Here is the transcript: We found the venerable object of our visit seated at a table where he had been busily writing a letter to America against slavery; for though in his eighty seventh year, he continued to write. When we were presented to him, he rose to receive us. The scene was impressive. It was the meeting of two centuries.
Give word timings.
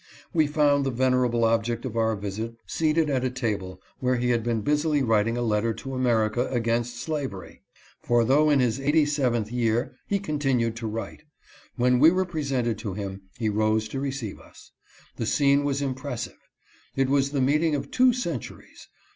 We 0.33 0.47
found 0.47 0.83
the 0.83 0.89
venerable 0.89 1.45
object 1.45 1.85
of 1.85 1.95
our 1.95 2.15
visit 2.15 2.55
seated 2.65 3.07
at 3.07 3.23
a 3.23 3.29
table 3.29 3.79
where 3.99 4.15
he 4.15 4.31
had 4.31 4.41
been 4.43 4.61
busily 4.61 5.03
writing 5.03 5.37
a 5.37 5.43
letter 5.43 5.75
to 5.75 5.93
America 5.93 6.47
against 6.47 6.97
slavery; 6.99 7.61
for 8.01 8.25
though 8.25 8.49
in 8.49 8.61
his 8.61 8.79
eighty 8.79 9.05
seventh 9.05 9.51
year, 9.51 9.93
he 10.07 10.17
continued 10.17 10.75
to 10.77 10.87
write. 10.87 11.25
When 11.75 11.99
we 11.99 12.09
were 12.09 12.25
presented 12.25 12.79
to 12.79 12.95
him, 12.95 13.21
he 13.37 13.47
rose 13.47 13.87
to 13.89 13.99
receive 13.99 14.39
us. 14.39 14.71
The 15.17 15.27
scene 15.27 15.63
was 15.63 15.83
impressive. 15.83 16.39
It 16.95 17.07
was 17.07 17.29
the 17.29 17.39
meeting 17.39 17.75
of 17.75 17.91
two 17.91 18.11
centuries. 18.11 18.87